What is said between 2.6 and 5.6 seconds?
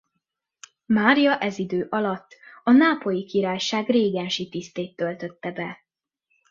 a Nápolyi Királyság régensi tisztét töltötte